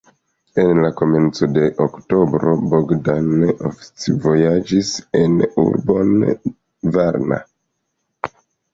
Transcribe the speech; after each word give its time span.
En 0.61 0.79
la 0.85 0.89
komenco 1.01 1.49
de 1.57 1.65
oktobro 1.85 2.55
Bogdan 2.73 3.31
oficvojaĝis 3.71 4.93
en 5.23 5.39
urbon 5.69 6.13
Varna. 6.99 7.43